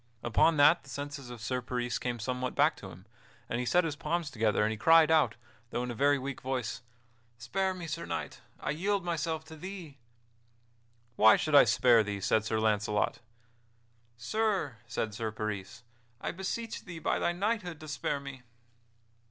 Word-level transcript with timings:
Upon 0.23 0.57
that 0.57 0.81
the 0.81 0.89
senses 0.89 1.29
of 1.29 1.41
Sir 1.41 1.61
Peris 1.61 1.99
came 1.99 2.17
somewhat 2.17 2.55
back 2.55 2.75
to 2.77 2.89
him, 2.89 3.05
and 3.47 3.59
he 3.59 3.67
set 3.67 3.83
his 3.83 3.95
palms 3.95 4.31
together 4.31 4.63
and 4.63 4.71
he 4.71 4.75
cried 4.77 5.11
out, 5.11 5.35
though 5.69 5.83
in 5.83 5.91
a 5.91 5.93
very 5.93 6.17
weak 6.17 6.41
voice: 6.41 6.81
"Spare 7.37 7.75
me, 7.75 7.85
Sir 7.85 8.07
Knight! 8.07 8.41
I 8.59 8.71
yield 8.71 9.05
myself 9.05 9.45
to 9.45 9.55
thee!" 9.55 9.99
"Why 11.17 11.35
should 11.35 11.53
I 11.53 11.65
spare 11.65 12.01
thee?" 12.01 12.19
said 12.19 12.45
Sir 12.45 12.59
Launcelot. 12.59 13.19
"Sir," 14.17 14.77
said 14.87 15.13
Sir 15.13 15.31
Peris, 15.31 15.83
"I 16.19 16.31
beseech 16.31 16.85
thee, 16.85 16.97
by 16.97 17.19
thy 17.19 17.31
knighthood, 17.31 17.79
to 17.81 17.87
spare 17.87 18.19
me." 18.19 18.41